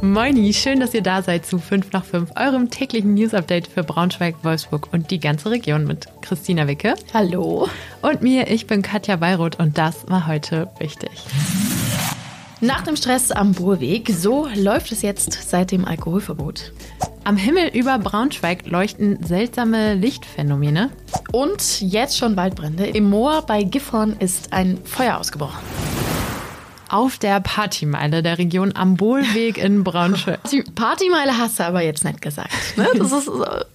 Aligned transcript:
Moini, 0.00 0.52
schön, 0.52 0.80
dass 0.80 0.92
ihr 0.92 1.02
da 1.02 1.22
seid 1.22 1.46
zu 1.46 1.58
5 1.58 1.92
nach 1.92 2.04
5, 2.04 2.32
eurem 2.36 2.70
täglichen 2.70 3.14
News-Update 3.14 3.66
für 3.68 3.82
Braunschweig, 3.82 4.36
Wolfsburg 4.42 4.88
und 4.92 5.10
die 5.10 5.20
ganze 5.20 5.50
Region 5.50 5.86
mit 5.86 6.06
Christina 6.20 6.66
Wicke. 6.66 6.94
Hallo. 7.12 7.68
Und 8.02 8.22
mir, 8.22 8.50
ich 8.50 8.66
bin 8.66 8.82
Katja 8.82 9.16
Beiroth 9.16 9.58
und 9.58 9.78
das 9.78 10.08
war 10.08 10.26
heute 10.26 10.68
wichtig. 10.78 11.10
Nach 12.60 12.82
dem 12.82 12.96
Stress 12.96 13.30
am 13.30 13.52
Burweg, 13.52 14.10
so 14.10 14.48
läuft 14.54 14.92
es 14.92 15.02
jetzt 15.02 15.50
seit 15.50 15.70
dem 15.70 15.84
Alkoholverbot. 15.84 16.72
Am 17.24 17.36
Himmel 17.36 17.68
über 17.68 17.98
Braunschweig 17.98 18.66
leuchten 18.66 19.22
seltsame 19.24 19.94
Lichtphänomene. 19.94 20.90
Und 21.32 21.80
jetzt 21.80 22.18
schon 22.18 22.36
Waldbrände. 22.36 22.86
Im 22.86 23.08
Moor 23.08 23.42
bei 23.46 23.62
Gifhorn 23.62 24.16
ist 24.18 24.52
ein 24.52 24.78
Feuer 24.84 25.18
ausgebrochen 25.18 25.62
auf 26.94 27.18
der 27.18 27.40
Partymeile 27.40 28.22
der 28.22 28.38
Region 28.38 28.70
am 28.76 28.94
Bohlweg 28.96 29.58
in 29.58 29.82
Braunschweig. 29.82 30.38
Partymeile 30.76 31.36
hast 31.36 31.58
du 31.58 31.64
aber 31.64 31.82
jetzt 31.82 32.04
nicht 32.04 32.22
gesagt. 32.22 32.52
Ne? 32.76 32.86
Das 32.96 33.10
ist 33.10 33.28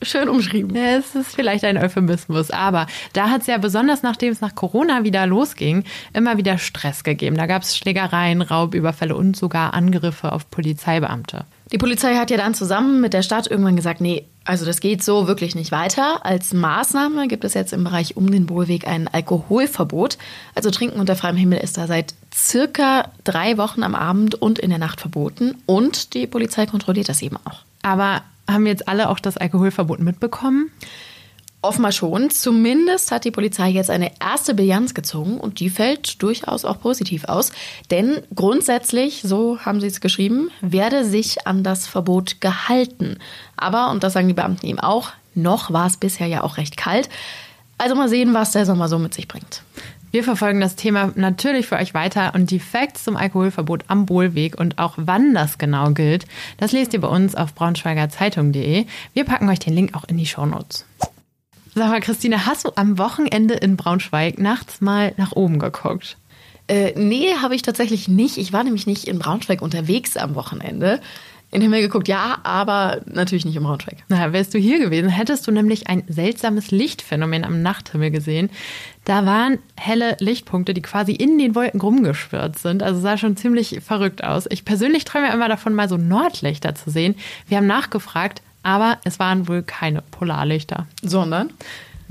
schön 0.04 0.30
umschrieben. 0.30 0.73
Ja, 0.73 0.98
es 0.98 1.16
ist 1.16 1.36
vielleicht 1.36 1.66
ein 1.66 1.78
Euphemismus, 1.78 2.50
aber 2.50 2.88
da 3.12 3.30
hat 3.30 3.42
es 3.42 3.48
ja 3.48 3.58
besonders 3.58 4.04
nachdem 4.04 4.32
es 4.32 4.40
nach 4.40 4.55
Corona 4.55 5.04
wieder 5.04 5.28
losging, 5.28 5.84
immer 6.14 6.38
wieder 6.38 6.58
Stress 6.58 7.04
gegeben. 7.04 7.36
Da 7.36 7.45
gab 7.45 7.64
es 7.64 7.76
Schlägereien, 7.76 8.42
Raubüberfälle 8.42 9.14
und 9.14 9.36
sogar 9.36 9.73
Angriffe 9.73 10.31
auf 10.31 10.50
Polizeibeamte. 10.50 11.44
Die 11.72 11.78
Polizei 11.78 12.16
hat 12.16 12.32
ja 12.32 12.38
dann 12.38 12.55
zusammen 12.55 13.00
mit 13.00 13.14
der 13.14 13.22
Stadt 13.22 13.46
irgendwann 13.46 13.76
gesagt, 13.76 14.02
nee, 14.02 14.26
also 14.44 14.66
das 14.66 14.80
geht 14.80 15.04
so 15.04 15.28
wirklich 15.28 15.54
nicht 15.54 15.72
weiter. 15.72 16.26
Als 16.26 16.52
Maßnahme 16.52 17.28
gibt 17.28 17.44
es 17.44 17.54
jetzt 17.54 17.73
im 17.73 17.84
Bereich 17.84 18.18
um 18.18 18.32
den 18.32 18.48
Bohlweg 18.48 18.88
ein 18.88 19.08
Alkoholverbot. 19.08 20.18
Also 20.55 20.72
Trinken 20.72 21.00
unter 21.00 21.16
freiem 21.16 21.36
Himmel 21.36 21.59
ist 21.59 21.78
da 21.78 21.86
seit 21.86 22.16
circa 22.34 23.12
drei 23.23 23.59
Wochen 23.59 23.84
am 23.84 23.94
Abend 23.94 24.34
und 24.34 24.58
in 24.58 24.72
der 24.72 24.80
Nacht 24.80 25.00
verboten. 25.00 25.58
Und 25.68 26.16
die 26.16 26.26
Polizei 26.26 26.66
kontrolliert 26.66 27.09
das 27.09 27.22
eben 27.22 27.38
auch. 27.45 27.62
Aber 27.84 28.23
haben 28.50 28.66
jetzt 28.66 28.88
alle 28.88 29.09
auch 29.09 29.20
das 29.20 29.38
Alkoholverbot 29.38 30.00
mitbekommen? 30.00 30.72
Offenbar 31.62 31.92
schon. 31.92 32.30
Zumindest 32.30 33.12
hat 33.12 33.26
die 33.26 33.32
Polizei 33.32 33.70
jetzt 33.70 33.90
eine 33.90 34.12
erste 34.22 34.54
Bilanz 34.54 34.94
gezogen 34.94 35.38
und 35.38 35.60
die 35.60 35.70
fällt 35.70 36.22
durchaus 36.24 36.64
auch 36.64 36.80
positiv 36.80 37.26
aus. 37.26 37.52
Denn 37.92 38.22
grundsätzlich, 38.34 39.24
so 39.24 39.60
haben 39.60 39.82
sie 39.82 39.88
es 39.88 40.00
geschrieben, 40.00 40.52
werde 40.62 41.04
sich 41.04 41.48
an 41.48 41.64
das 41.64 41.86
Verbot 41.86 42.40
gehalten. 42.40 43.18
Aber, 43.58 43.92
und 43.92 44.04
das 44.04 44.14
sagen 44.14 44.30
die 44.30 44.34
Beamten 44.34 44.68
ihm 44.68 44.80
auch, 44.80 45.12
noch 45.36 45.72
war 45.72 45.86
es 45.86 45.98
bisher 45.98 46.28
ja 46.28 46.44
auch 46.44 46.56
recht 46.56 46.78
kalt. 46.78 47.10
Also 47.78 47.94
mal 47.96 48.10
sehen, 48.10 48.34
was 48.34 48.52
der 48.52 48.66
Sommer 48.66 48.88
so 48.88 48.98
mit 48.98 49.14
sich 49.14 49.28
bringt. 49.28 49.64
Wir 50.12 50.24
verfolgen 50.24 50.62
das 50.62 50.76
Thema 50.76 51.12
natürlich 51.16 51.68
für 51.68 51.76
euch 51.76 51.94
weiter 51.94 52.34
und 52.36 52.52
die 52.52 52.60
Facts 52.60 53.04
zum 53.04 53.16
Alkoholverbot 53.16 53.84
am 53.88 54.06
Bohlweg 54.06 54.58
und 54.58 54.80
auch 54.80 54.94
wann 54.96 55.34
das 55.34 55.58
genau 55.58 55.92
gilt, 55.92 56.26
das 56.58 56.72
lest 56.72 56.94
ihr 56.94 57.02
bei 57.02 57.10
uns 57.10 57.36
auf 57.36 57.54
braunschweigerzeitung.de. 57.54 58.86
Wir 59.14 59.26
packen 59.26 59.50
euch 59.50 59.60
den 59.60 59.74
Link 59.74 59.94
auch 59.94 60.06
in 60.06 60.18
die 60.18 60.26
Shownotes. 60.26 60.86
Sag 61.80 61.91
mal, 61.91 62.02
Christine, 62.02 62.45
hast 62.45 62.66
du 62.66 62.72
am 62.75 62.97
Wochenende 62.97 63.53
in 63.53 63.77
Braunschweig 63.77 64.38
nachts 64.38 64.81
mal 64.81 65.13
nach 65.16 65.31
oben 65.31 65.59
geguckt? 65.59 66.17
Äh, 66.67 66.91
nee, 66.99 67.33
habe 67.41 67.55
ich 67.55 67.61
tatsächlich 67.61 68.09
nicht. 68.09 68.38
Ich 68.38 68.52
war 68.52 68.66
nämlich 68.66 68.85
nicht 68.85 69.08
in 69.08 69.17
Braunschweig 69.17 69.61
unterwegs 69.61 70.17
am 70.17 70.35
Wochenende. 70.35 71.00
In 71.52 71.61
den 71.61 71.72
Himmel 71.72 71.80
geguckt, 71.83 72.09
ja, 72.09 72.39
aber 72.44 73.00
natürlich 73.05 73.45
nicht 73.45 73.55
in 73.55 73.63
Braunschweig. 73.63 74.03
Na, 74.09 74.33
wärst 74.33 74.53
du 74.53 74.57
hier 74.57 74.77
gewesen, 74.77 75.07
hättest 75.07 75.47
du 75.47 75.53
nämlich 75.53 75.88
ein 75.88 76.03
seltsames 76.09 76.69
Lichtphänomen 76.69 77.45
am 77.45 77.61
Nachthimmel 77.61 78.11
gesehen. 78.11 78.50
Da 79.05 79.25
waren 79.25 79.59
helle 79.77 80.17
Lichtpunkte, 80.19 80.73
die 80.73 80.81
quasi 80.81 81.13
in 81.13 81.38
den 81.38 81.55
Wolken 81.55 81.80
rumgeschwirrt 81.80 82.59
sind. 82.59 82.83
Also 82.83 83.00
sah 83.00 83.17
schon 83.17 83.38
ziemlich 83.38 83.80
verrückt 83.80 84.22
aus. 84.22 84.47
Ich 84.50 84.66
persönlich 84.66 85.05
träume 85.05 85.31
immer 85.31 85.47
davon, 85.47 85.73
mal 85.73 85.88
so 85.88 85.95
Nordlichter 85.95 86.75
zu 86.75 86.89
sehen. 86.89 87.16
Wir 87.47 87.55
haben 87.55 87.67
nachgefragt, 87.67 88.41
aber 88.70 89.00
es 89.03 89.17
waren 89.17 89.48
wohl 89.48 89.64
keine 89.64 90.03
Polarlichter. 90.12 90.86
Sondern? 91.02 91.52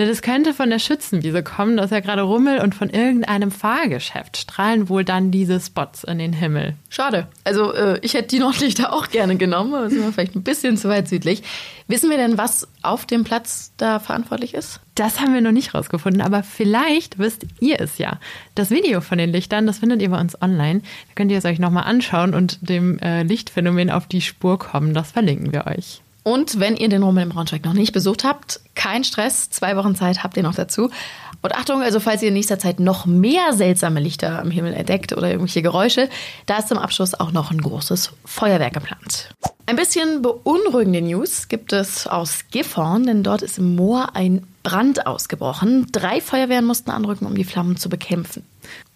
Das 0.06 0.22
könnte 0.22 0.54
von 0.54 0.70
der 0.70 0.78
Schützenwiese 0.78 1.42
kommen, 1.42 1.76
das 1.76 1.86
ist 1.86 1.90
ja 1.90 1.98
gerade 1.98 2.22
Rummel 2.22 2.60
und 2.60 2.72
von 2.72 2.88
irgendeinem 2.88 3.50
Fahrgeschäft 3.50 4.36
strahlen 4.36 4.88
wohl 4.88 5.04
dann 5.04 5.32
diese 5.32 5.58
Spots 5.58 6.04
in 6.04 6.18
den 6.18 6.32
Himmel. 6.32 6.76
Schade. 6.88 7.26
Also 7.42 7.72
äh, 7.72 7.98
ich 8.02 8.14
hätte 8.14 8.28
die 8.28 8.38
Nordlichter 8.38 8.92
auch 8.92 9.08
gerne 9.08 9.34
genommen, 9.36 9.74
aber 9.74 9.90
sind 9.90 10.04
wir 10.04 10.12
vielleicht 10.12 10.36
ein 10.36 10.44
bisschen 10.44 10.76
zu 10.76 10.88
weit 10.88 11.08
südlich. 11.08 11.42
Wissen 11.88 12.10
wir 12.10 12.16
denn, 12.16 12.38
was 12.38 12.68
auf 12.82 13.06
dem 13.06 13.24
Platz 13.24 13.72
da 13.76 13.98
verantwortlich 13.98 14.54
ist? 14.54 14.78
Das 14.94 15.20
haben 15.20 15.34
wir 15.34 15.40
noch 15.40 15.50
nicht 15.50 15.74
rausgefunden, 15.74 16.22
aber 16.22 16.44
vielleicht 16.44 17.18
wisst 17.18 17.46
ihr 17.58 17.80
es 17.80 17.98
ja. 17.98 18.20
Das 18.54 18.70
Video 18.70 19.00
von 19.00 19.18
den 19.18 19.32
Lichtern, 19.32 19.66
das 19.66 19.78
findet 19.78 20.00
ihr 20.00 20.10
bei 20.10 20.20
uns 20.20 20.40
online. 20.40 20.80
Da 20.80 21.14
könnt 21.16 21.32
ihr 21.32 21.38
es 21.38 21.44
euch 21.44 21.58
nochmal 21.58 21.84
anschauen 21.84 22.34
und 22.34 22.58
dem 22.60 23.00
äh, 23.00 23.24
Lichtphänomen 23.24 23.90
auf 23.90 24.06
die 24.06 24.20
Spur 24.20 24.60
kommen. 24.60 24.94
Das 24.94 25.10
verlinken 25.10 25.52
wir 25.52 25.66
euch. 25.66 26.02
Und 26.22 26.60
wenn 26.60 26.76
ihr 26.76 26.88
den 26.88 27.02
Rummel 27.02 27.22
im 27.22 27.28
Braunschweig 27.30 27.64
noch 27.64 27.72
nicht 27.72 27.92
besucht 27.92 28.24
habt, 28.24 28.60
kein 28.74 29.04
Stress, 29.04 29.50
zwei 29.50 29.76
Wochen 29.76 29.94
Zeit 29.94 30.22
habt 30.22 30.36
ihr 30.36 30.42
noch 30.42 30.54
dazu. 30.54 30.90
Und 31.40 31.54
Achtung, 31.54 31.82
also 31.82 32.00
falls 32.00 32.22
ihr 32.22 32.28
in 32.28 32.34
nächster 32.34 32.58
Zeit 32.58 32.80
noch 32.80 33.06
mehr 33.06 33.52
seltsame 33.52 34.00
Lichter 34.00 34.40
am 34.40 34.50
Himmel 34.50 34.74
entdeckt 34.74 35.12
oder 35.12 35.28
irgendwelche 35.28 35.62
Geräusche, 35.62 36.08
da 36.46 36.58
ist 36.58 36.68
zum 36.68 36.78
Abschluss 36.78 37.14
auch 37.14 37.30
noch 37.30 37.50
ein 37.50 37.60
großes 37.60 38.10
Feuerwerk 38.24 38.74
geplant. 38.74 39.30
Ein 39.66 39.76
bisschen 39.76 40.22
beunruhigende 40.22 41.02
News 41.02 41.48
gibt 41.48 41.72
es 41.72 42.06
aus 42.06 42.44
Gifhorn, 42.50 43.04
denn 43.04 43.22
dort 43.22 43.42
ist 43.42 43.58
im 43.58 43.76
Moor 43.76 44.16
ein 44.16 44.46
Brand 44.62 45.06
ausgebrochen. 45.06 45.86
Drei 45.92 46.20
Feuerwehren 46.20 46.64
mussten 46.64 46.90
anrücken, 46.90 47.26
um 47.26 47.36
die 47.36 47.44
Flammen 47.44 47.76
zu 47.76 47.88
bekämpfen. 47.88 48.44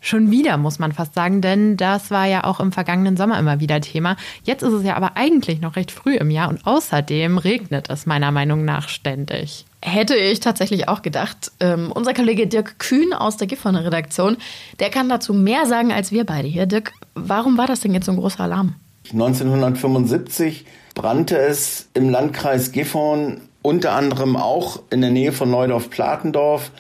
Schon 0.01 0.31
wieder, 0.31 0.57
muss 0.57 0.79
man 0.79 0.93
fast 0.93 1.15
sagen, 1.15 1.41
denn 1.41 1.77
das 1.77 2.11
war 2.11 2.27
ja 2.27 2.45
auch 2.45 2.61
im 2.61 2.73
vergangenen 2.73 3.17
Sommer 3.17 3.39
immer 3.39 3.61
wieder 3.61 3.81
Thema. 3.81 4.17
Jetzt 4.43 4.63
ist 4.63 4.73
es 4.73 4.85
ja 4.85 4.97
aber 4.97 5.17
eigentlich 5.17 5.61
noch 5.61 5.77
recht 5.77 5.91
früh 5.91 6.17
im 6.17 6.31
Jahr 6.31 6.49
und 6.49 6.67
außerdem 6.67 7.39
regnet 7.39 7.89
es 7.89 8.07
meiner 8.07 8.33
Meinung 8.33 8.65
nach 8.65 8.89
ständig. 8.89 9.65
Hätte 9.81 10.15
ich 10.17 10.41
tatsächlich 10.41 10.89
auch 10.89 11.03
gedacht. 11.03 11.53
Ähm, 11.61 11.93
unser 11.93 12.15
Kollege 12.15 12.47
Dirk 12.47 12.79
Kühn 12.79 13.13
aus 13.13 13.37
der 13.37 13.47
Gifhorner 13.47 13.85
Redaktion, 13.85 14.37
der 14.81 14.91
kann 14.91 15.09
dazu 15.09 15.35
mehr 15.35 15.67
sagen 15.67 15.93
als 15.93 16.13
wir 16.13 16.25
beide 16.25 16.49
hier. 16.49 16.67
Dirk, 16.67 16.93
warum 17.15 17.59
war 17.59 17.67
das 17.67 17.81
denn 17.81 17.95
jetzt 17.95 18.07
so 18.07 18.13
ein 18.13 18.19
großer 18.19 18.41
Alarm? 18.41 18.77
1975 19.13 20.65
brannte 20.95 21.37
es 21.39 21.89
im 21.95 22.09
Landkreis 22.09 22.73
Gifhorn 22.73 23.41
unter 23.63 23.93
anderem 23.93 24.37
auch 24.37 24.83
in 24.91 25.01
der 25.01 25.11
Nähe 25.11 25.33
von 25.33 25.51
Neudorf-Platendorf, 25.51 26.71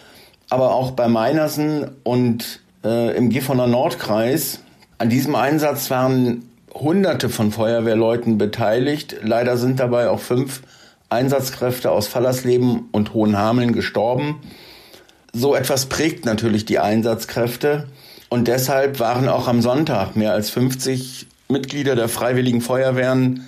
aber 0.50 0.74
auch 0.74 0.92
bei 0.92 1.08
Meinersen 1.08 1.90
und 2.02 2.60
äh, 2.84 3.16
im 3.16 3.30
Gifhorner 3.30 3.66
Nordkreis. 3.66 4.60
An 4.98 5.08
diesem 5.08 5.34
Einsatz 5.34 5.90
waren 5.90 6.48
Hunderte 6.72 7.28
von 7.28 7.52
Feuerwehrleuten 7.52 8.38
beteiligt. 8.38 9.16
Leider 9.22 9.56
sind 9.56 9.80
dabei 9.80 10.08
auch 10.08 10.20
fünf 10.20 10.62
Einsatzkräfte 11.08 11.90
aus 11.90 12.08
Fallersleben 12.08 12.88
und 12.92 13.12
Hohenhameln 13.12 13.72
gestorben. 13.72 14.40
So 15.32 15.54
etwas 15.54 15.86
prägt 15.86 16.24
natürlich 16.24 16.64
die 16.64 16.78
Einsatzkräfte 16.78 17.88
und 18.28 18.48
deshalb 18.48 19.00
waren 19.00 19.28
auch 19.28 19.48
am 19.48 19.60
Sonntag 19.60 20.16
mehr 20.16 20.32
als 20.32 20.50
50 20.50 21.26
Mitglieder 21.48 21.96
der 21.96 22.08
Freiwilligen 22.08 22.60
Feuerwehren 22.60 23.46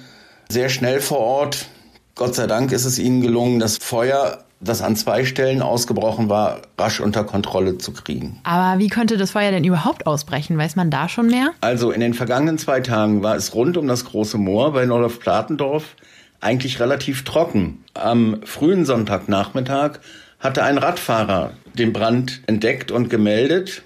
sehr 0.49 0.69
schnell 0.69 1.01
vor 1.01 1.19
Ort. 1.19 1.67
Gott 2.15 2.35
sei 2.35 2.47
Dank 2.47 2.71
ist 2.71 2.85
es 2.85 2.99
ihnen 2.99 3.23
gelungen, 3.23 3.59
das 3.59 3.79
Feuer, 3.79 4.44
das 4.61 4.83
an 4.83 4.97
zwei 4.97 5.25
Stellen 5.25 5.63
ausgebrochen 5.63 6.29
war, 6.29 6.63
rasch 6.79 7.01
unter 7.01 7.25
Kontrolle 7.25 7.79
zu 7.79 7.93
kriegen. 7.93 8.41
Aber 8.45 8.79
wie 8.79 8.89
könnte 8.89 9.17
das 9.17 9.33
Feuer 9.33 9.51
denn 9.51 9.65
überhaupt 9.65 10.07
ausbrechen? 10.07 10.57
Weiß 10.57 10.77
man 10.77 10.91
da 10.91 11.09
schon 11.09 11.27
mehr? 11.27 11.51
Also 11.61 11.91
in 11.91 12.01
den 12.01 12.15
vergangenen 12.15 12.59
zwei 12.59 12.81
Tagen 12.81 13.23
war 13.23 13.37
es 13.37 13.55
rund 13.55 13.77
um 13.77 13.87
das 13.87 14.05
große 14.05 14.39
Moor 14.39 14.73
bei 14.73 14.87
Nordorf-Platendorf 14.87 15.97
eigentlich 16.41 16.79
relativ 16.81 17.25
trocken. 17.25 17.85
Am 17.95 18.41
frühen 18.45 18.85
Sonntagnachmittag 18.85 20.01
hatte 20.41 20.63
ein 20.63 20.79
Radfahrer 20.79 21.53
den 21.73 21.93
Brand 21.93 22.43
entdeckt 22.47 22.91
und 22.91 23.09
gemeldet. 23.09 23.83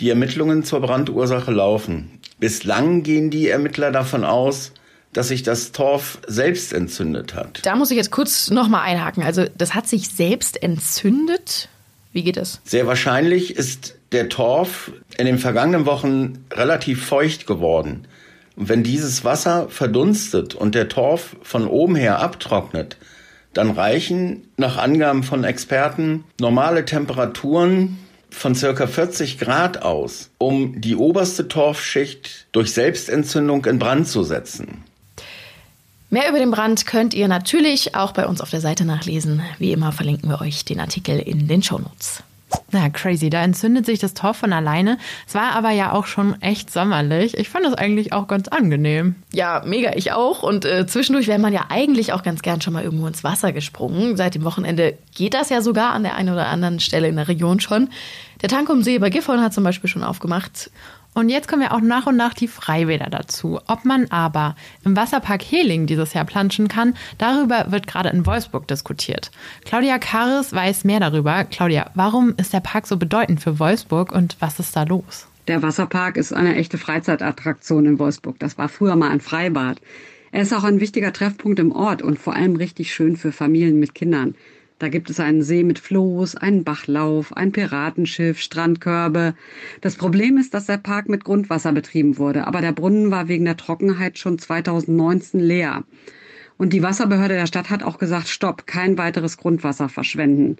Die 0.00 0.10
Ermittlungen 0.10 0.64
zur 0.64 0.80
Brandursache 0.80 1.52
laufen. 1.52 2.18
Bislang 2.38 3.04
gehen 3.04 3.30
die 3.30 3.48
Ermittler 3.48 3.92
davon 3.92 4.24
aus, 4.24 4.72
dass 5.12 5.28
sich 5.28 5.42
das 5.42 5.72
Torf 5.72 6.18
selbst 6.26 6.72
entzündet 6.72 7.34
hat. 7.34 7.60
Da 7.64 7.76
muss 7.76 7.90
ich 7.90 7.96
jetzt 7.96 8.10
kurz 8.10 8.50
nochmal 8.50 8.82
einhaken. 8.82 9.22
Also 9.22 9.44
das 9.56 9.74
hat 9.74 9.86
sich 9.86 10.08
selbst 10.08 10.62
entzündet? 10.62 11.68
Wie 12.12 12.22
geht 12.22 12.36
es? 12.36 12.60
Sehr 12.64 12.86
wahrscheinlich 12.86 13.56
ist 13.56 13.94
der 14.12 14.28
Torf 14.28 14.92
in 15.16 15.26
den 15.26 15.38
vergangenen 15.38 15.86
Wochen 15.86 16.44
relativ 16.52 17.04
feucht 17.04 17.46
geworden. 17.46 18.06
Und 18.56 18.68
wenn 18.68 18.82
dieses 18.82 19.24
Wasser 19.24 19.68
verdunstet 19.70 20.54
und 20.54 20.74
der 20.74 20.88
Torf 20.88 21.36
von 21.42 21.66
oben 21.66 21.96
her 21.96 22.20
abtrocknet, 22.20 22.96
dann 23.54 23.70
reichen 23.70 24.48
nach 24.56 24.76
Angaben 24.76 25.22
von 25.22 25.44
Experten 25.44 26.24
normale 26.40 26.84
Temperaturen 26.84 27.98
von 28.30 28.54
circa 28.54 28.86
40 28.86 29.38
Grad 29.38 29.82
aus, 29.82 30.30
um 30.38 30.80
die 30.80 30.96
oberste 30.96 31.48
Torfschicht 31.48 32.46
durch 32.52 32.72
Selbstentzündung 32.72 33.64
in 33.66 33.78
Brand 33.78 34.08
zu 34.08 34.22
setzen. 34.22 34.84
Mehr 36.12 36.28
über 36.28 36.38
den 36.38 36.50
Brand 36.50 36.84
könnt 36.84 37.14
ihr 37.14 37.26
natürlich 37.26 37.94
auch 37.94 38.12
bei 38.12 38.26
uns 38.26 38.42
auf 38.42 38.50
der 38.50 38.60
Seite 38.60 38.84
nachlesen. 38.84 39.40
Wie 39.58 39.72
immer 39.72 39.92
verlinken 39.92 40.28
wir 40.28 40.42
euch 40.42 40.62
den 40.66 40.78
Artikel 40.78 41.18
in 41.18 41.48
den 41.48 41.62
Shownotes. 41.62 42.22
Na, 42.70 42.90
crazy. 42.90 43.30
Da 43.30 43.42
entzündet 43.42 43.86
sich 43.86 43.98
das 43.98 44.12
Tor 44.12 44.34
von 44.34 44.52
alleine. 44.52 44.98
Es 45.26 45.34
war 45.34 45.54
aber 45.54 45.70
ja 45.70 45.92
auch 45.92 46.04
schon 46.04 46.40
echt 46.42 46.70
sommerlich. 46.70 47.38
Ich 47.38 47.48
fand 47.48 47.64
es 47.64 47.72
eigentlich 47.72 48.12
auch 48.12 48.28
ganz 48.28 48.48
angenehm. 48.48 49.14
Ja, 49.32 49.62
mega, 49.64 49.92
ich 49.94 50.12
auch. 50.12 50.42
Und 50.42 50.66
äh, 50.66 50.86
zwischendurch 50.86 51.28
wäre 51.28 51.38
man 51.38 51.54
ja 51.54 51.64
eigentlich 51.70 52.12
auch 52.12 52.22
ganz 52.22 52.42
gern 52.42 52.60
schon 52.60 52.74
mal 52.74 52.84
irgendwo 52.84 53.06
ins 53.06 53.24
Wasser 53.24 53.52
gesprungen. 53.52 54.18
Seit 54.18 54.34
dem 54.34 54.44
Wochenende 54.44 54.98
geht 55.14 55.32
das 55.32 55.48
ja 55.48 55.62
sogar 55.62 55.94
an 55.94 56.02
der 56.02 56.14
einen 56.16 56.28
oder 56.28 56.48
anderen 56.48 56.78
Stelle 56.78 57.08
in 57.08 57.16
der 57.16 57.28
Region 57.28 57.58
schon. 57.58 57.88
Der 58.42 58.50
Tank 58.50 58.68
um 58.68 58.82
See 58.82 58.98
bei 58.98 59.08
Gifhorn 59.08 59.40
hat 59.40 59.54
zum 59.54 59.64
Beispiel 59.64 59.88
schon 59.88 60.04
aufgemacht. 60.04 60.70
Und 61.14 61.28
jetzt 61.28 61.46
kommen 61.46 61.62
ja 61.62 61.72
auch 61.72 61.80
nach 61.80 62.06
und 62.06 62.16
nach 62.16 62.32
die 62.32 62.48
Freibäder 62.48 63.10
dazu. 63.10 63.60
Ob 63.66 63.84
man 63.84 64.10
aber 64.10 64.56
im 64.84 64.96
Wasserpark 64.96 65.42
Heling 65.42 65.86
dieses 65.86 66.14
Jahr 66.14 66.24
planschen 66.24 66.68
kann, 66.68 66.94
darüber 67.18 67.70
wird 67.70 67.86
gerade 67.86 68.08
in 68.08 68.24
Wolfsburg 68.24 68.66
diskutiert. 68.66 69.30
Claudia 69.64 69.98
Karis 69.98 70.54
weiß 70.54 70.84
mehr 70.84 71.00
darüber. 71.00 71.44
Claudia, 71.44 71.90
warum 71.94 72.34
ist 72.38 72.54
der 72.54 72.60
Park 72.60 72.86
so 72.86 72.96
bedeutend 72.96 73.42
für 73.42 73.58
Wolfsburg 73.58 74.12
und 74.12 74.36
was 74.40 74.58
ist 74.58 74.74
da 74.74 74.84
los? 74.84 75.26
Der 75.48 75.62
Wasserpark 75.62 76.16
ist 76.16 76.32
eine 76.32 76.54
echte 76.54 76.78
Freizeitattraktion 76.78 77.84
in 77.84 77.98
Wolfsburg. 77.98 78.38
Das 78.38 78.56
war 78.56 78.68
früher 78.68 78.96
mal 78.96 79.10
ein 79.10 79.20
Freibad. 79.20 79.80
Er 80.30 80.42
ist 80.42 80.54
auch 80.54 80.64
ein 80.64 80.80
wichtiger 80.80 81.12
Treffpunkt 81.12 81.58
im 81.58 81.72
Ort 81.72 82.00
und 82.00 82.18
vor 82.18 82.34
allem 82.34 82.56
richtig 82.56 82.94
schön 82.94 83.16
für 83.16 83.32
Familien 83.32 83.78
mit 83.78 83.94
Kindern. 83.94 84.34
Da 84.82 84.88
gibt 84.88 85.10
es 85.10 85.20
einen 85.20 85.42
See 85.42 85.62
mit 85.62 85.78
Floß, 85.78 86.34
einen 86.34 86.64
Bachlauf, 86.64 87.36
ein 87.36 87.52
Piratenschiff, 87.52 88.40
Strandkörbe. 88.40 89.34
Das 89.80 89.94
Problem 89.94 90.38
ist, 90.38 90.54
dass 90.54 90.66
der 90.66 90.78
Park 90.78 91.08
mit 91.08 91.22
Grundwasser 91.22 91.70
betrieben 91.70 92.18
wurde, 92.18 92.48
aber 92.48 92.60
der 92.60 92.72
Brunnen 92.72 93.12
war 93.12 93.28
wegen 93.28 93.44
der 93.44 93.56
Trockenheit 93.56 94.18
schon 94.18 94.40
2019 94.40 95.38
leer. 95.38 95.84
Und 96.58 96.72
die 96.72 96.82
Wasserbehörde 96.82 97.34
der 97.34 97.46
Stadt 97.46 97.70
hat 97.70 97.84
auch 97.84 97.98
gesagt, 97.98 98.26
stopp, 98.26 98.66
kein 98.66 98.98
weiteres 98.98 99.36
Grundwasser 99.36 99.88
verschwenden. 99.88 100.56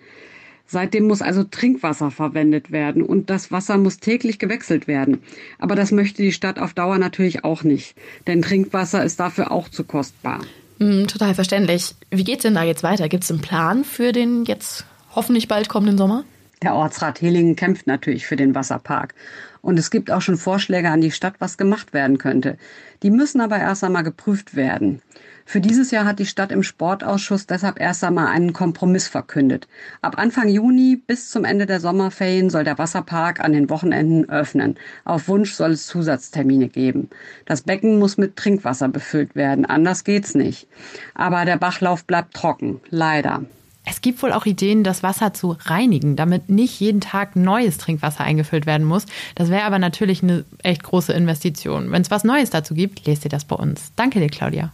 Seitdem 0.67 1.09
muss 1.09 1.21
also 1.21 1.43
Trinkwasser 1.43 2.13
verwendet 2.13 2.71
werden 2.71 3.03
und 3.03 3.29
das 3.29 3.51
Wasser 3.51 3.77
muss 3.77 3.99
täglich 3.99 4.39
gewechselt 4.39 4.87
werden. 4.87 5.19
Aber 5.59 5.75
das 5.75 5.91
möchte 5.91 6.23
die 6.23 6.31
Stadt 6.31 6.61
auf 6.61 6.75
Dauer 6.75 6.99
natürlich 6.99 7.43
auch 7.43 7.65
nicht, 7.65 7.97
denn 8.29 8.41
Trinkwasser 8.41 9.05
ist 9.05 9.19
dafür 9.19 9.51
auch 9.51 9.69
zu 9.69 9.83
kostbar. 9.83 10.43
Mm, 10.79 11.07
total 11.07 11.35
verständlich. 11.35 11.95
Wie 12.11 12.25
geht's 12.25 12.43
denn 12.43 12.55
da 12.55 12.63
jetzt 12.63 12.83
weiter? 12.83 13.09
Gibt 13.09 13.25
es 13.25 13.31
einen 13.31 13.41
Plan 13.41 13.85
für 13.85 14.13
den 14.13 14.45
jetzt 14.45 14.85
hoffentlich 15.15 15.49
bald 15.49 15.69
kommenden 15.69 15.99
Sommer? 15.99 16.25
Der 16.63 16.75
Ortsrat 16.75 17.21
Helingen 17.21 17.57
kämpft 17.57 17.87
natürlich 17.87 18.27
für 18.27 18.37
den 18.37 18.55
Wasserpark. 18.55 19.15
Und 19.63 19.79
es 19.79 19.91
gibt 19.91 20.11
auch 20.11 20.21
schon 20.21 20.37
Vorschläge 20.37 20.91
an 20.91 21.01
die 21.01 21.13
Stadt, 21.13 21.37
was 21.39 21.57
gemacht 21.57 21.95
werden 21.95 22.19
könnte. 22.19 22.59
Die 23.03 23.11
müssen 23.11 23.41
aber 23.41 23.59
erst 23.59 23.85
einmal 23.85 24.03
geprüft 24.03 24.57
werden. 24.57 25.01
Für 25.45 25.61
dieses 25.61 25.91
Jahr 25.91 26.05
hat 26.05 26.19
die 26.19 26.27
Stadt 26.27 26.53
im 26.53 26.63
Sportausschuss 26.63 27.47
deshalb 27.47 27.81
erst 27.81 28.05
einmal 28.05 28.29
einen 28.29 28.53
Kompromiss 28.53 29.09
verkündet. 29.09 29.69
Ab 30.01 30.19
Anfang 30.19 30.49
Juni 30.49 30.97
bis 30.97 31.31
zum 31.31 31.45
Ende 31.45 31.67
der 31.67 31.81
Sommerferien 31.81 32.51
soll 32.51 32.65
der 32.65 32.79
Wasserpark 32.79 33.41
an 33.41 33.53
den 33.53 33.71
Wochenenden 33.71 34.29
öffnen. 34.29 34.77
Auf 35.05 35.29
Wunsch 35.29 35.53
soll 35.53 35.73
es 35.73 35.87
Zusatztermine 35.87 36.69
geben. 36.69 37.11
Das 37.45 37.63
Becken 37.63 37.99
muss 37.99 38.19
mit 38.19 38.37
Trinkwasser 38.37 38.89
befüllt 38.89 39.35
werden, 39.35 39.65
anders 39.65 40.05
geht's 40.05 40.35
nicht. 40.35 40.69
Aber 41.15 41.45
der 41.45 41.57
Bachlauf 41.57 42.05
bleibt 42.05 42.35
trocken, 42.35 42.81
leider. 42.91 43.45
Es 43.85 44.01
gibt 44.01 44.23
wohl 44.23 44.33
auch 44.33 44.47
Ideen, 44.47 44.85
das 44.85 45.03
Wasser 45.03 45.35
zu 45.35 45.57
reinigen, 45.65 46.15
damit 46.15 46.49
nicht 46.49 46.79
jeden 46.79 47.01
Tag 47.01 47.35
neues 47.35 47.79
Trinkwasser 47.79 48.23
eingefüllt 48.23 48.65
werden 48.67 48.87
muss. 48.87 49.07
Das 49.35 49.51
wäre 49.51 49.65
aber 49.65 49.79
natürlich 49.79 50.23
eine 50.23 50.45
echt 50.63 50.85
große 50.85 51.13
Investition. 51.13 51.91
Wenn 51.91 52.03
es 52.03 52.11
was 52.11 52.25
Neues 52.25 52.51
dazu 52.51 52.75
gibt, 52.75 53.07
lest 53.07 53.25
ihr 53.25 53.31
das 53.31 53.45
bei 53.45 53.57
uns. 53.57 53.93
Danke 53.97 54.21
dir, 54.21 54.29
Claudia. 54.29 54.73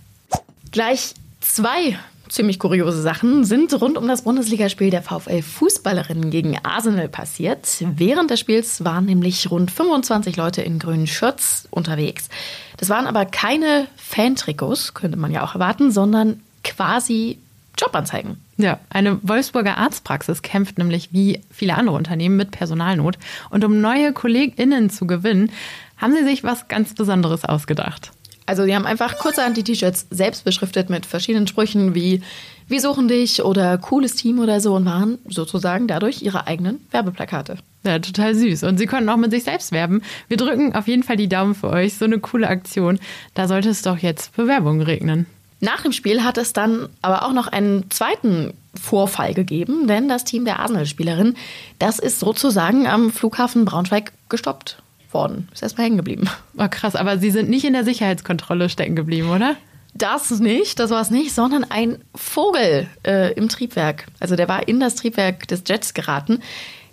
Gleich 0.73 1.15
zwei 1.41 1.97
ziemlich 2.29 2.59
kuriose 2.59 3.01
Sachen 3.01 3.45
sind 3.45 3.73
rund 3.81 3.97
um 3.97 4.07
das 4.07 4.23
Bundesligaspiel 4.23 4.91
der 4.91 5.03
VfL 5.03 5.43
Fußballerinnen 5.43 6.31
gegen 6.31 6.59
Arsenal 6.63 7.09
passiert. 7.09 7.67
Während 7.81 8.31
des 8.31 8.41
Spiels 8.41 8.85
waren 8.85 9.07
nämlich 9.07 9.51
rund 9.51 9.71
25 9.71 10.37
Leute 10.37 10.63
in 10.63 10.79
grünen 10.79 11.07
Shirts 11.07 11.67
unterwegs. 11.71 12.29
Das 12.77 12.89
waren 12.89 13.07
aber 13.07 13.25
keine 13.25 13.89
Fantrikots, 13.97 14.95
könnte 14.95 15.17
man 15.17 15.33
ja 15.33 15.43
auch 15.43 15.55
erwarten, 15.55 15.91
sondern 15.91 16.41
quasi 16.65 17.39
Jobanzeigen. 17.79 18.39
Ja, 18.57 18.81
eine 18.91 19.19
Wolfsburger 19.23 19.79
Arztpraxis 19.79 20.43
kämpft 20.43 20.79
nämlich 20.79 21.13
wie 21.13 21.41
viele 21.51 21.77
andere 21.77 21.97
Unternehmen 21.97 22.37
mit 22.37 22.51
Personalnot. 22.51 23.19
Und 23.51 23.65
um 23.65 23.81
neue 23.81 24.13
KollegInnen 24.13 24.91
zu 24.91 25.07
gewinnen, 25.07 25.51
haben 25.97 26.15
sie 26.15 26.25
sich 26.25 26.45
was 26.45 26.69
ganz 26.69 26.95
Besonderes 26.95 27.45
ausgedacht. 27.45 28.13
Also 28.47 28.65
die 28.65 28.75
haben 28.75 28.87
einfach 28.87 29.19
kurzerhand 29.19 29.59
die 29.59 29.63
T-Shirts 29.63 30.07
selbst 30.11 30.43
beschriftet 30.43 30.89
mit 30.89 31.05
verschiedenen 31.05 31.47
Sprüchen 31.47 31.95
wie 31.95 32.23
Wir 32.67 32.81
suchen 32.81 33.07
dich 33.07 33.43
oder 33.43 33.77
cooles 33.77 34.15
Team 34.15 34.39
oder 34.39 34.61
so 34.61 34.75
und 34.75 34.87
waren 34.87 35.19
sozusagen 35.29 35.87
dadurch 35.87 36.23
ihre 36.23 36.47
eigenen 36.47 36.81
Werbeplakate. 36.91 37.59
Ja, 37.85 37.99
total 37.99 38.35
süß. 38.35 38.65
Und 38.65 38.79
sie 38.79 38.87
konnten 38.87 39.09
auch 39.11 39.17
mit 39.19 39.33
sich 39.33 39.45
selbst 39.45 39.71
werben. 39.71 40.03
Wir 40.29 40.39
drücken 40.39 40.75
auf 40.75 40.89
jeden 40.89 41.03
Fall 41.03 41.17
die 41.17 41.29
Daumen 41.29 41.55
für 41.55 41.69
euch. 41.69 41.95
So 41.95 42.07
eine 42.07 42.19
coole 42.21 42.49
Aktion. 42.49 42.99
Da 43.35 43.49
sollte 43.49 43.69
es 43.69 43.83
doch 43.83 43.99
jetzt 43.99 44.35
Bewerbungen 44.35 44.83
regnen. 44.83 45.27
Nach 45.61 45.83
dem 45.83 45.93
Spiel 45.93 46.23
hat 46.23 46.39
es 46.39 46.53
dann 46.53 46.89
aber 47.03 47.25
auch 47.25 47.33
noch 47.33 47.49
einen 47.49 47.91
zweiten 47.91 48.55
Vorfall 48.81 49.35
gegeben, 49.35 49.89
denn 49.89 50.09
das 50.09 50.25
Team 50.25 50.45
der 50.45 50.61
Arsenal-Spielerin, 50.61 51.35
das 51.79 51.99
ist 51.99 52.21
sozusagen 52.21 52.87
am 52.87 53.11
Flughafen 53.11 53.65
Braunschweig 53.65 54.13
gestoppt 54.29 54.81
worden. 55.11 55.49
Ist 55.53 55.63
erstmal 55.63 55.87
hängen 55.87 55.97
geblieben. 55.97 56.29
Oh, 56.57 56.69
krass, 56.71 56.95
aber 56.95 57.19
Sie 57.19 57.31
sind 57.31 57.49
nicht 57.51 57.65
in 57.65 57.73
der 57.73 57.85
Sicherheitskontrolle 57.85 58.69
stecken 58.69 58.95
geblieben, 58.95 59.31
oder? 59.31 59.57
Das 59.95 60.31
nicht, 60.31 60.79
das 60.79 60.91
war 60.91 61.01
es 61.01 61.11
nicht, 61.11 61.35
sondern 61.35 61.65
ein 61.65 61.99
Vogel 62.15 62.87
äh, 63.05 63.33
im 63.33 63.49
Triebwerk. 63.49 64.07
Also 64.21 64.37
der 64.37 64.49
war 64.49 64.69
in 64.69 64.79
das 64.79 64.95
Triebwerk 64.95 65.49
des 65.49 65.65
Jets 65.67 65.93
geraten. 65.95 66.41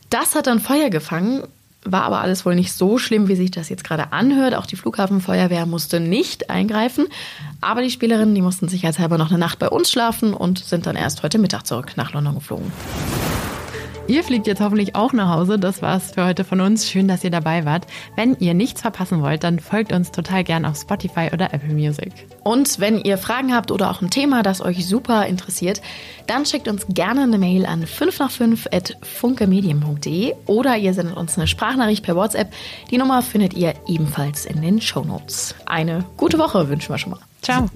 Das 0.10 0.34
hat 0.34 0.48
dann 0.48 0.60
Feuer 0.60 0.90
gefangen, 0.90 1.44
war 1.86 2.04
aber 2.04 2.22
alles 2.22 2.46
wohl 2.46 2.56
nicht 2.56 2.74
so 2.74 2.98
schlimm, 2.98 3.28
wie 3.28 3.36
sich 3.36 3.52
das 3.52 3.70
jetzt 3.70 3.84
gerade 3.84 4.12
anhört. 4.12 4.56
Auch 4.56 4.66
die 4.66 4.76
Flughafenfeuerwehr 4.76 5.66
musste 5.66 6.00
nicht 6.00 6.50
eingreifen. 6.50 7.08
Aber 7.62 7.82
die 7.82 7.92
Spielerinnen, 7.92 8.36
die 8.36 8.42
mussten 8.42 8.68
sicherheitshalber 8.68 9.18
noch 9.18 9.30
eine 9.30 9.38
Nacht 9.38 9.60
bei 9.60 9.70
uns 9.70 9.92
schlafen 9.92 10.34
und 10.34 10.60
sind 10.60 10.86
dann 10.86 10.96
erst 10.96 11.24
heute 11.24 11.38
Mittag 11.38 11.66
zurück 11.66 11.94
nach 11.96 12.14
London 12.14 12.36
geflogen. 12.36 12.72
Ihr 14.08 14.24
fliegt 14.24 14.46
jetzt 14.46 14.62
hoffentlich 14.62 14.94
auch 14.94 15.14
nach 15.14 15.30
Hause. 15.30 15.58
Das 15.58 15.82
war's 15.82 16.12
für 16.12 16.26
heute 16.26 16.44
von 16.44 16.62
uns. 16.62 16.88
Schön, 16.88 17.08
dass 17.08 17.24
ihr 17.24 17.32
dabei 17.32 17.66
wart. 17.66 17.88
Wenn 18.16 18.38
ihr 18.40 18.54
nichts 18.54 18.82
verpassen 18.82 19.24
wollt, 19.24 19.44
dann 19.44 19.60
folgt 19.60 19.92
uns 19.92 20.12
total 20.12 20.44
gern 20.44 20.64
auf 20.64 20.78
Spotify 20.78 21.30
oder 21.34 21.52
Apple 21.54 21.74
Music. 21.74 22.14
Und 22.44 22.80
wenn 22.80 23.00
ihr 23.00 23.18
Fragen 23.18 23.54
habt 23.54 23.72
oder 23.72 23.90
auch 23.90 24.04
ein 24.04 24.12
Thema, 24.12 24.44
das 24.44 24.62
euch 24.62 24.86
super 24.86 25.26
interessiert, 25.26 25.82
dann 26.28 26.46
schickt 26.46 26.68
uns 26.68 26.86
gerne 26.88 27.24
eine 27.24 27.40
Mail 27.40 27.66
an 27.66 27.88
5 27.88 28.20
nach 28.20 28.30
5 28.30 28.68
at 28.72 28.96
funkemedien.de 29.02 30.36
oder 30.46 30.78
ihr 30.78 30.94
sendet 30.94 31.18
uns 31.18 31.36
eine 31.36 31.48
Sprachnachricht 31.48 32.04
per 32.04 32.16
WhatsApp. 32.16 32.54
Die 32.92 33.00
Nummer 33.00 33.24
findet 33.24 33.56
ihr 33.56 33.74
ebenfalls 33.88 34.46
in 34.46 34.62
den 34.62 34.82
Show 34.82 35.04
Notes. 35.04 35.56
Eine 35.66 36.06
gute 36.16 36.38
Woche 36.38 36.70
wünschen 36.70 36.94
wir 36.94 37.00
schon 37.00 37.12
mal. 37.12 37.20
Ciao. 37.42 37.68